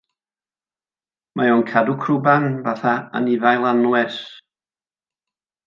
[1.41, 4.19] Mae o'n cadw crwban fatha anifail anwes.